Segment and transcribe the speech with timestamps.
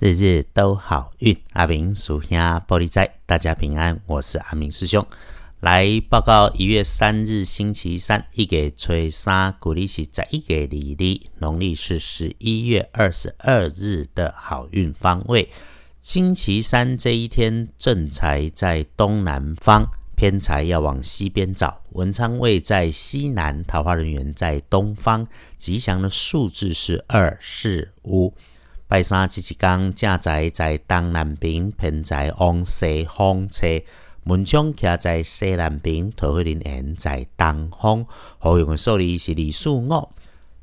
[0.00, 4.00] 日日都好运，阿明属下玻璃仔，大家平安。
[4.06, 5.06] 我是阿明师兄，
[5.60, 15.48] 来报告一月三日星期三，一给吹沙，古历是在一给里里，农历是十一月二十二日的好运方位。
[16.00, 21.80] 星期三这一天，正财在东南方，偏财要往西边找。
[21.92, 25.24] 文昌位在西南，桃花人员在东方。
[25.56, 28.34] 吉祥的数字是二、四、五。
[28.94, 33.66] 拜三这一天，正在在东南边，偏在往西方车，
[34.22, 38.06] 门窗徛在西南边，桃花林缘在东方。
[38.38, 40.08] 好用的数字是二、四、五。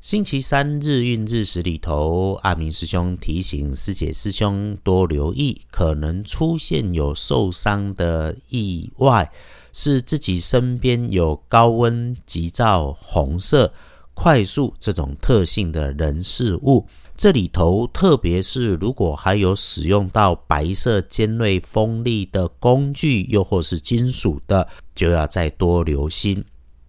[0.00, 9.30] 星期三日运日时里头，阿明师兄提醒师姐师兄多留意，可能出现有受伤的意外，
[9.74, 13.74] 是自己身边有高温、急躁、红色、
[14.14, 16.86] 快速这种特性的人事物。
[17.22, 26.44] 这里头，特别是如果还有使用到白色尖锐锋利的工具，又或是金属的，就要再多留心。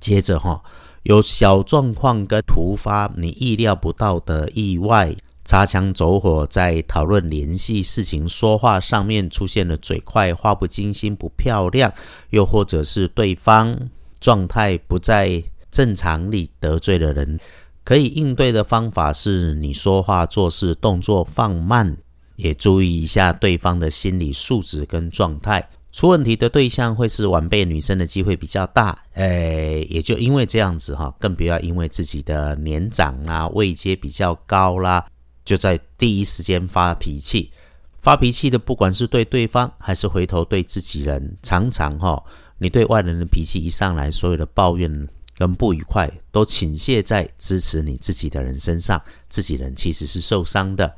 [0.00, 0.60] 接着哈，
[1.04, 5.14] 有小状况跟突发你意料不到的意外，
[5.44, 11.92] 擦枪走火，在讨论联系事情、说话上面出现了嘴快、话不精心、不漂亮，
[12.30, 13.78] 又或者是对方
[14.18, 17.38] 状态不在正常里，得罪了人。
[17.86, 21.96] 可以应对的方法是你说话做事动作放慢，
[22.34, 25.68] 也注意一下对方的心理素质跟状态。
[25.92, 35.06] 出问题的对象会是晚辈女生的机会比较大，诶，也就因为这样子哈，更不要因为自己的年长啊、位阶比较高啦，
[35.44, 37.52] 就在第一时间发脾气。
[38.00, 42.20] 发脾气的，不管是对对方还是回头对自己人，常常哈，
[42.58, 45.08] 你对外人的脾气一上来，所有的抱怨。
[45.36, 50.96] 跟不愉快都倾泻在支持你自己的人身上，自己人其实是受伤的，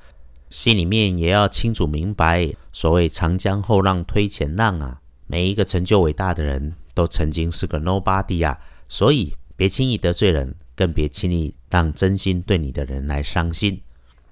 [0.49, 8.57] 心里面也要清楚明白，所谓长江后浪推前浪啊，每一个成就伟大的人都曾经是个 nobody 啊，
[8.89, 13.81] 所以别轻易得罪人，更别轻易让真心对你的人来伤心。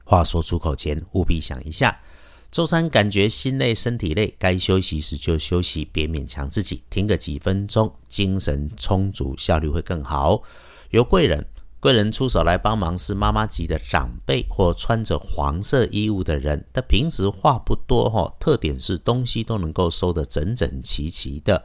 [0.04, 1.98] 话说出口前，务必想一下。
[2.56, 10.42] 周三感觉心累、身体累，该休息时就休息，别勉强自己，停个几分钟，精神充足，效率会更好。
[10.88, 11.44] 有贵人，
[11.80, 16.64] 贵人出手来帮忙是妈妈级的长辈或穿着黄色衣物的人。
[16.72, 21.62] 他平时话不多哈，特点是东西都能够收得整整齐齐的。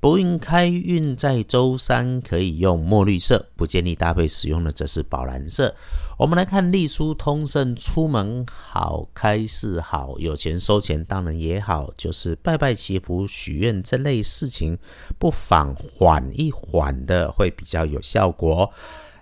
[0.00, 5.74] 不运开运在周三可以用墨绿色，不建议搭配使用的则是宝蓝色。
[6.16, 14.78] 我们来看隶书通胜，出门好，开市好，有钱收钱当然也好，就是拜拜祈福许愿这类事情，
[15.18, 18.70] 不妨缓一缓的会比较有效果。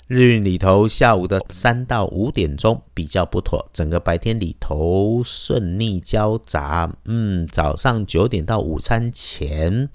[0.06, 9.88] 日运里头，下午的三到五点钟比较不妥，整个白天里头顺逆交杂，嗯，早上九点到午餐前。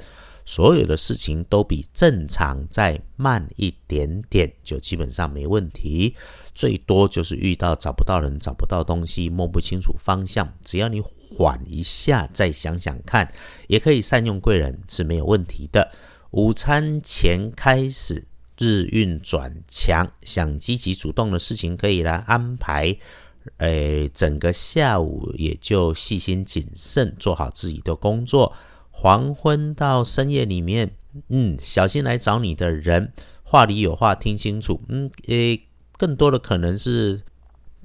[0.47, 6.15] 所有的事情都比正常再慢一点点，就基本上没问题。
[6.55, 13.29] 最多就是遇到找不到人、找不到东西、摸不清楚方向，只要你缓一下，再想想看，
[13.67, 15.91] 也可以善用贵人是没有问题的。
[16.31, 18.25] 午餐前开始
[18.57, 22.97] 日运转强，想积极主动的事情可以来安排。
[23.57, 28.53] 诶，整个下午也就细心谨慎做好自己的工作。
[28.99, 30.89] 黄昏到深夜里面，
[31.29, 33.13] 嗯，小心来找你的人，
[33.43, 34.81] 话里有话，听清楚。
[34.89, 35.61] 嗯，诶，
[35.99, 37.21] 更多的可能是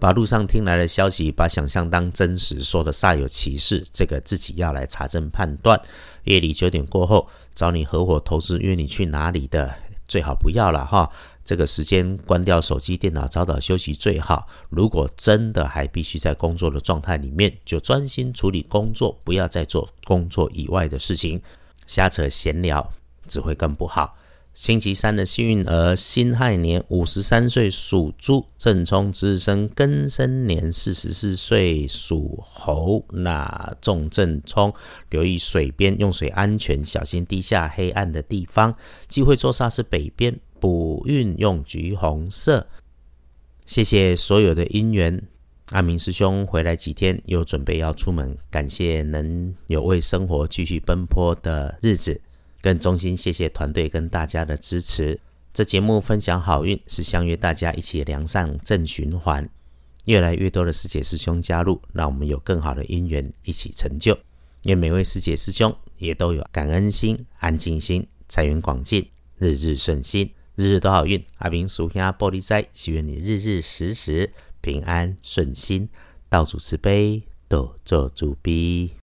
[0.01, 5.79] 把路上听来的消息，把想象当真实，说的煞有其事，这个自己要来查证判断。
[6.25, 9.71] 夜里九点过后找你合伙投资，约你去哪里的，
[10.13, 11.11] 最好不要了哈。
[11.43, 14.47] 这个时间关掉手机、电脑，早早休息最好。
[14.69, 21.41] 如果真的还必须在工作的状态里面，就专心处理工作，不要再做工作以外的事情，
[21.87, 22.93] 瞎扯闲聊
[23.27, 24.15] 只会更不好。
[24.55, 34.73] 星期三的幸运儿，辛亥年五十三岁属猪，正冲值日生庚申年四十四岁属猴，那重正冲，
[35.11, 38.75] 留意水边用水安全，小心地下黑暗的地方。
[39.09, 40.39] 机会坐煞是北边。
[40.61, 42.65] 补运用橘红色，
[43.67, 45.21] 谢谢所有的姻缘。
[45.71, 52.21] 阿明师兄回来几天，又准备要出门，感谢能有为生活继续奔波的日子，
[52.63, 55.21] 更衷心谢谢团队跟大家的支持。
[55.53, 59.47] 这节目分享好运，是相约大家一起良善正循环，
[60.05, 64.17] 越来越多的师姐师兄加入，让我们有更好的姻缘一起成就。
[64.67, 69.07] 愿每位师姐师兄也都有感恩心、安静心、财源广进、
[69.37, 70.31] 日日顺心。
[70.55, 75.89] 日日都好运，阿明属下玻璃斋，祈愿你日日时时平安顺心，
[76.29, 77.23] 道主慈悲。
[77.49, 78.91] 道做主悲。